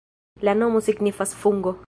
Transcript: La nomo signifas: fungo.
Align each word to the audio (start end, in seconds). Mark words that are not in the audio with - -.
La 0.49 0.55
nomo 0.61 0.81
signifas: 0.87 1.37
fungo. 1.45 1.79